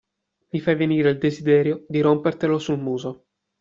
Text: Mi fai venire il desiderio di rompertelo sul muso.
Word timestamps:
Mi 0.49 0.59
fai 0.59 0.73
venire 0.75 1.11
il 1.11 1.19
desiderio 1.19 1.85
di 1.87 2.01
rompertelo 2.01 2.57
sul 2.57 2.79
muso. 2.79 3.25